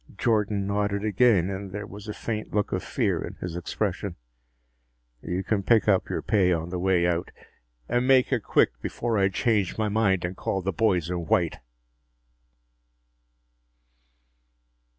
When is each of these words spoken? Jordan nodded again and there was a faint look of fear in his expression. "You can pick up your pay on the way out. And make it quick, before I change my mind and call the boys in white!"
Jordan 0.17 0.65
nodded 0.65 1.03
again 1.05 1.51
and 1.51 1.71
there 1.71 1.85
was 1.85 2.07
a 2.07 2.13
faint 2.15 2.51
look 2.55 2.71
of 2.71 2.81
fear 2.81 3.23
in 3.23 3.35
his 3.35 3.55
expression. 3.55 4.15
"You 5.21 5.43
can 5.43 5.61
pick 5.61 5.87
up 5.87 6.09
your 6.09 6.23
pay 6.23 6.51
on 6.51 6.69
the 6.69 6.79
way 6.79 7.05
out. 7.05 7.29
And 7.87 8.07
make 8.07 8.33
it 8.33 8.41
quick, 8.43 8.81
before 8.81 9.19
I 9.19 9.29
change 9.29 9.77
my 9.77 9.89
mind 9.89 10.25
and 10.25 10.35
call 10.35 10.63
the 10.63 10.73
boys 10.73 11.11
in 11.11 11.27
white!" 11.27 11.59